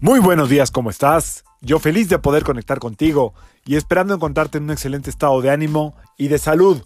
Muy 0.00 0.20
buenos 0.20 0.48
días, 0.48 0.70
¿cómo 0.70 0.90
estás? 0.90 1.42
Yo 1.60 1.80
feliz 1.80 2.08
de 2.08 2.20
poder 2.20 2.44
conectar 2.44 2.78
contigo 2.78 3.34
y 3.66 3.74
esperando 3.74 4.14
encontrarte 4.14 4.58
en 4.58 4.64
un 4.64 4.70
excelente 4.70 5.10
estado 5.10 5.42
de 5.42 5.50
ánimo 5.50 5.96
y 6.16 6.28
de 6.28 6.38
salud. 6.38 6.80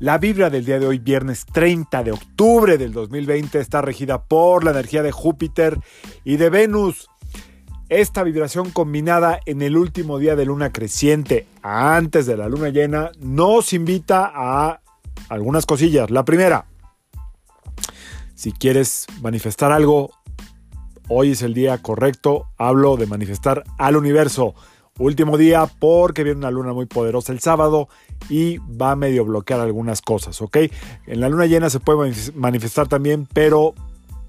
La 0.00 0.18
vibra 0.18 0.50
del 0.50 0.66
día 0.66 0.78
de 0.78 0.86
hoy, 0.86 0.98
viernes 0.98 1.46
30 1.50 2.02
de 2.02 2.12
octubre 2.12 2.76
del 2.76 2.92
2020, 2.92 3.58
está 3.58 3.80
regida 3.80 4.24
por 4.24 4.64
la 4.64 4.72
energía 4.72 5.02
de 5.02 5.12
Júpiter 5.12 5.78
y 6.24 6.36
de 6.36 6.50
Venus. 6.50 7.08
Esta 7.88 8.22
vibración 8.22 8.70
combinada 8.70 9.40
en 9.46 9.62
el 9.62 9.74
último 9.74 10.18
día 10.18 10.36
de 10.36 10.44
luna 10.44 10.72
creciente, 10.72 11.46
antes 11.62 12.26
de 12.26 12.36
la 12.36 12.50
luna 12.50 12.68
llena, 12.68 13.12
nos 13.18 13.72
invita 13.72 14.30
a 14.30 14.82
algunas 15.30 15.64
cosillas. 15.64 16.10
La 16.10 16.26
primera, 16.26 16.66
si 18.34 18.52
quieres 18.52 19.06
manifestar 19.22 19.72
algo, 19.72 20.10
hoy 21.14 21.32
es 21.32 21.42
el 21.42 21.54
día 21.54 21.78
correcto. 21.78 22.46
Hablo 22.58 22.96
de 22.96 23.06
manifestar 23.06 23.64
al 23.78 23.96
universo. 23.96 24.54
Último 24.98 25.38
día 25.38 25.66
porque 25.78 26.24
viene 26.24 26.38
una 26.38 26.50
luna 26.50 26.72
muy 26.72 26.86
poderosa 26.86 27.32
el 27.32 27.40
sábado 27.40 27.88
y 28.28 28.58
va 28.58 28.92
a 28.92 28.96
medio 28.96 29.24
bloquear 29.24 29.60
algunas 29.60 30.02
cosas, 30.02 30.40
¿ok? 30.42 30.58
En 31.06 31.20
la 31.20 31.28
luna 31.28 31.46
llena 31.46 31.70
se 31.70 31.80
puede 31.80 32.12
manifestar 32.34 32.88
también, 32.88 33.26
pero 33.32 33.74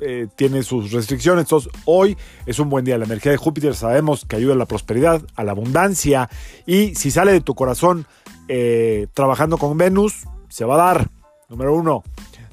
eh, 0.00 0.28
tiene 0.36 0.62
sus 0.62 0.92
restricciones. 0.92 1.44
Entonces, 1.44 1.72
hoy 1.84 2.16
es 2.46 2.58
un 2.58 2.68
buen 2.68 2.84
día. 2.84 2.98
La 2.98 3.04
energía 3.04 3.32
de 3.32 3.38
Júpiter 3.38 3.74
sabemos 3.74 4.24
que 4.24 4.36
ayuda 4.36 4.54
a 4.54 4.56
la 4.56 4.66
prosperidad, 4.66 5.22
a 5.34 5.44
la 5.44 5.52
abundancia. 5.52 6.30
Y 6.66 6.94
si 6.94 7.10
sale 7.10 7.32
de 7.32 7.40
tu 7.40 7.54
corazón 7.54 8.06
eh, 8.48 9.06
trabajando 9.14 9.58
con 9.58 9.76
Venus, 9.76 10.26
se 10.48 10.64
va 10.64 10.74
a 10.74 10.94
dar. 10.94 11.08
Número 11.48 11.74
uno. 11.74 12.02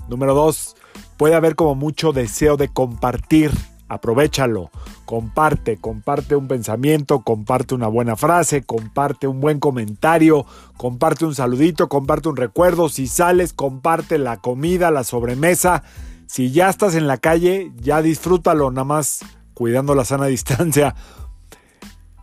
Número 0.09 0.33
dos, 0.33 0.75
puede 1.17 1.35
haber 1.35 1.55
como 1.55 1.75
mucho 1.75 2.11
deseo 2.11 2.57
de 2.57 2.69
compartir 2.69 3.51
aprovechalo, 3.89 4.69
comparte, 5.05 5.77
comparte 5.77 6.35
un 6.35 6.47
pensamiento, 6.47 7.21
comparte 7.21 7.75
una 7.75 7.87
buena 7.87 8.15
frase, 8.15 8.63
comparte 8.63 9.27
un 9.27 9.41
buen 9.41 9.59
comentario, 9.59 10.45
comparte 10.77 11.25
un 11.25 11.35
saludito, 11.35 11.89
comparte 11.89 12.29
un 12.29 12.37
recuerdo, 12.37 12.87
si 12.87 13.07
sales, 13.07 13.51
comparte 13.51 14.19
la 14.19 14.37
comida, 14.37 14.91
la 14.91 15.03
sobremesa, 15.03 15.83
si 16.27 16.51
ya 16.51 16.69
estás 16.69 16.93
en 16.95 17.07
la 17.07 17.17
calle, 17.17 17.71
ya 17.81 18.01
disfrútalo, 18.01 18.69
nada 18.69 18.85
más 18.85 19.25
cuidando 19.55 19.95
la 19.95 20.05
sana 20.05 20.25
distancia. 20.27 20.95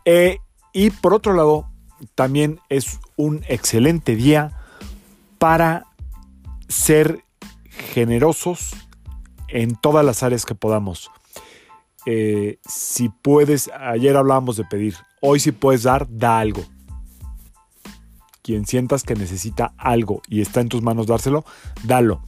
Eh, 0.04 0.38
y 0.72 0.90
por 0.90 1.12
otro 1.12 1.34
lado, 1.34 1.68
también 2.14 2.60
es 2.68 3.00
un 3.16 3.42
excelente 3.48 4.14
día 4.14 4.52
para 5.38 5.86
ser 6.68 7.24
generosos 7.68 8.74
en 9.48 9.76
todas 9.76 10.04
las 10.04 10.22
áreas 10.22 10.44
que 10.44 10.54
podamos. 10.54 11.10
Eh, 12.06 12.58
si 12.66 13.08
puedes, 13.08 13.68
ayer 13.78 14.16
hablábamos 14.16 14.56
de 14.56 14.64
pedir, 14.64 14.94
hoy 15.20 15.40
si 15.40 15.52
puedes 15.52 15.82
dar, 15.82 16.06
da 16.08 16.38
algo. 16.38 16.64
Quien 18.42 18.64
sientas 18.64 19.02
que 19.02 19.16
necesita 19.16 19.74
algo 19.76 20.22
y 20.28 20.40
está 20.40 20.60
en 20.60 20.68
tus 20.68 20.82
manos 20.82 21.08
dárselo, 21.08 21.44
dalo. 21.82 22.22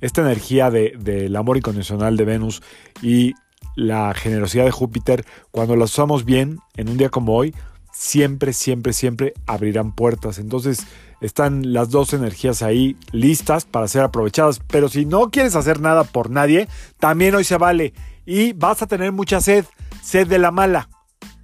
Esta 0.00 0.22
energía 0.22 0.70
del 0.70 1.34
amor 1.34 1.56
incondicional 1.56 2.16
de 2.16 2.24
Venus 2.24 2.62
y 3.02 3.34
la 3.74 4.14
generosidad 4.14 4.64
de 4.64 4.70
Júpiter, 4.70 5.24
cuando 5.50 5.74
la 5.74 5.86
usamos 5.86 6.24
bien 6.24 6.60
en 6.76 6.88
un 6.88 6.96
día 6.96 7.08
como 7.08 7.34
hoy, 7.34 7.54
siempre, 7.92 8.52
siempre, 8.52 8.92
siempre 8.92 9.34
abrirán 9.46 9.94
puertas. 9.94 10.38
Entonces 10.38 10.86
están 11.20 11.72
las 11.72 11.90
dos 11.90 12.12
energías 12.12 12.62
ahí 12.62 12.96
listas 13.10 13.64
para 13.64 13.88
ser 13.88 14.02
aprovechadas. 14.02 14.60
Pero 14.68 14.88
si 14.88 15.06
no 15.06 15.30
quieres 15.30 15.56
hacer 15.56 15.80
nada 15.80 16.04
por 16.04 16.30
nadie, 16.30 16.68
también 16.98 17.34
hoy 17.34 17.44
se 17.44 17.56
vale 17.56 17.94
y 18.26 18.52
vas 18.52 18.82
a 18.82 18.86
tener 18.86 19.12
mucha 19.12 19.40
sed, 19.40 19.64
sed 20.02 20.26
de 20.28 20.38
la 20.38 20.50
mala. 20.50 20.88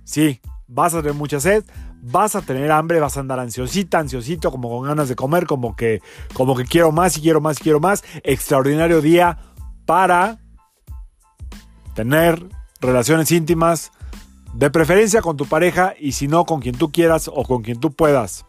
Sí, 0.04 0.40
vas 0.66 0.94
a 0.94 0.98
tener 0.98 1.14
mucha 1.14 1.40
sed, 1.40 1.64
vas 2.02 2.34
a 2.34 2.42
tener 2.42 2.70
hambre, 2.72 3.00
vas 3.00 3.16
a 3.16 3.20
andar 3.20 3.38
ansiosita, 3.40 3.98
ansiosito, 3.98 4.50
como 4.50 4.68
con 4.70 4.88
ganas 4.88 5.08
de 5.08 5.16
comer, 5.16 5.46
como 5.46 5.76
que, 5.76 6.00
como 6.32 6.56
que 6.56 6.64
quiero 6.64 6.92
más 6.92 7.16
y 7.16 7.20
quiero 7.20 7.40
más 7.40 7.60
y 7.60 7.62
quiero 7.62 7.80
más. 7.80 8.04
Extraordinario 8.22 9.00
día 9.00 9.38
para 9.86 10.38
tener 11.94 12.48
relaciones 12.80 13.30
íntimas, 13.30 13.92
de 14.54 14.70
preferencia 14.70 15.22
con 15.22 15.36
tu 15.36 15.46
pareja 15.46 15.94
y 15.98 16.12
si 16.12 16.28
no 16.28 16.44
con 16.44 16.60
quien 16.60 16.76
tú 16.76 16.90
quieras 16.90 17.30
o 17.32 17.44
con 17.44 17.62
quien 17.62 17.78
tú 17.78 17.92
puedas. 17.92 18.46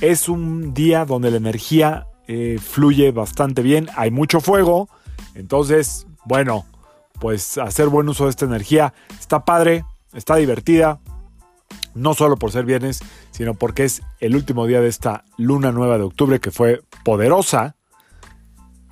Es 0.00 0.28
un 0.28 0.74
día 0.74 1.04
donde 1.04 1.30
la 1.30 1.36
energía 1.36 2.06
eh, 2.28 2.58
fluye 2.60 3.12
bastante 3.12 3.62
bien, 3.62 3.88
hay 3.96 4.10
mucho 4.10 4.40
fuego, 4.40 4.88
entonces, 5.34 6.06
bueno, 6.24 6.64
pues 7.22 7.56
hacer 7.56 7.86
buen 7.86 8.08
uso 8.08 8.24
de 8.24 8.30
esta 8.30 8.46
energía. 8.46 8.94
Está 9.20 9.44
padre, 9.44 9.84
está 10.12 10.34
divertida, 10.34 11.00
no 11.94 12.14
solo 12.14 12.36
por 12.36 12.50
ser 12.50 12.64
viernes, 12.64 12.98
sino 13.30 13.54
porque 13.54 13.84
es 13.84 14.02
el 14.18 14.34
último 14.34 14.66
día 14.66 14.80
de 14.80 14.88
esta 14.88 15.24
luna 15.38 15.70
nueva 15.70 15.98
de 15.98 16.02
octubre 16.02 16.40
que 16.40 16.50
fue 16.50 16.82
poderosa, 17.04 17.76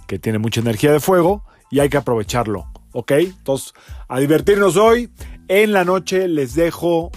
que 0.06 0.20
tiene 0.20 0.38
mucha 0.38 0.60
energía 0.60 0.92
de 0.92 1.00
fuego 1.00 1.42
y 1.72 1.80
hay 1.80 1.88
que 1.88 1.96
aprovecharlo, 1.96 2.70
¿ok? 2.92 3.10
Entonces, 3.10 3.74
a 4.06 4.20
divertirnos 4.20 4.76
hoy. 4.76 5.10
En 5.48 5.72
la 5.72 5.84
noche 5.84 6.28
les 6.28 6.54
dejo 6.54 7.10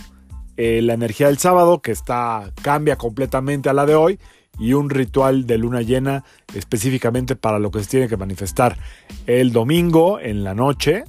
eh, 0.57 0.81
la 0.81 0.95
energía 0.95 1.27
del 1.27 1.37
sábado, 1.37 1.83
que 1.83 1.91
está, 1.91 2.51
cambia 2.63 2.95
completamente 2.95 3.69
a 3.69 3.73
la 3.73 3.85
de 3.85 3.93
hoy 3.93 4.19
y 4.59 4.73
un 4.73 4.89
ritual 4.89 5.45
de 5.45 5.57
luna 5.57 5.81
llena 5.81 6.23
específicamente 6.53 7.35
para 7.35 7.59
lo 7.59 7.71
que 7.71 7.83
se 7.83 7.89
tiene 7.89 8.07
que 8.07 8.17
manifestar 8.17 8.77
el 9.25 9.51
domingo 9.51 10.19
en 10.19 10.43
la 10.43 10.53
noche, 10.53 11.03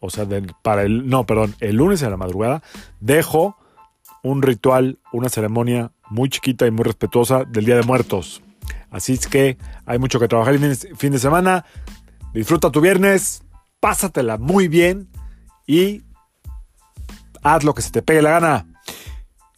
o 0.00 0.10
sea, 0.10 0.26
para 0.62 0.82
el, 0.82 1.08
no, 1.08 1.26
perdón, 1.26 1.54
el 1.60 1.76
lunes 1.76 2.02
en 2.02 2.10
la 2.10 2.16
madrugada, 2.16 2.62
dejo 3.00 3.56
un 4.22 4.42
ritual, 4.42 4.98
una 5.12 5.28
ceremonia 5.28 5.92
muy 6.10 6.28
chiquita 6.28 6.66
y 6.66 6.70
muy 6.70 6.84
respetuosa 6.84 7.44
del 7.44 7.64
Día 7.64 7.76
de 7.76 7.82
Muertos. 7.82 8.42
Así 8.90 9.12
es 9.12 9.26
que 9.26 9.58
hay 9.84 9.98
mucho 9.98 10.18
que 10.18 10.28
trabajar 10.28 10.54
el 10.54 10.76
fin 10.76 11.12
de 11.12 11.18
semana. 11.18 11.64
Disfruta 12.32 12.70
tu 12.70 12.80
viernes, 12.80 13.42
pásatela 13.80 14.38
muy 14.38 14.68
bien 14.68 15.08
y 15.66 16.02
haz 17.42 17.64
lo 17.64 17.74
que 17.74 17.82
se 17.82 17.90
te 17.90 18.02
pegue 18.02 18.22
la 18.22 18.30
gana. 18.30 18.66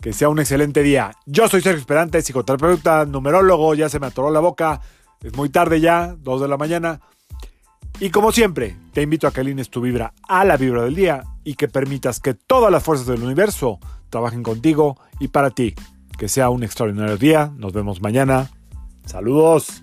Que 0.00 0.12
sea 0.12 0.28
un 0.28 0.38
excelente 0.38 0.82
día. 0.82 1.12
Yo 1.26 1.48
soy 1.48 1.60
Sergio 1.60 1.80
Esperante, 1.80 2.22
psicoterapeuta, 2.22 3.04
numerólogo, 3.04 3.74
ya 3.74 3.88
se 3.88 3.98
me 3.98 4.06
atoró 4.06 4.30
la 4.30 4.40
boca. 4.40 4.80
Es 5.22 5.34
muy 5.36 5.48
tarde 5.48 5.80
ya, 5.80 6.14
2 6.18 6.40
de 6.40 6.48
la 6.48 6.56
mañana. 6.56 7.00
Y 8.00 8.10
como 8.10 8.30
siempre, 8.30 8.76
te 8.92 9.02
invito 9.02 9.26
a 9.26 9.32
que 9.32 9.40
alines 9.40 9.70
tu 9.70 9.80
vibra 9.80 10.14
a 10.28 10.44
la 10.44 10.56
vibra 10.56 10.84
del 10.84 10.94
día 10.94 11.24
y 11.42 11.54
que 11.54 11.66
permitas 11.66 12.20
que 12.20 12.34
todas 12.34 12.70
las 12.70 12.84
fuerzas 12.84 13.08
del 13.08 13.24
universo 13.24 13.80
trabajen 14.08 14.44
contigo 14.44 15.00
y 15.18 15.28
para 15.28 15.50
ti. 15.50 15.74
Que 16.16 16.28
sea 16.28 16.50
un 16.50 16.62
extraordinario 16.62 17.16
día. 17.16 17.52
Nos 17.56 17.72
vemos 17.72 18.00
mañana. 18.00 18.50
Saludos. 19.04 19.82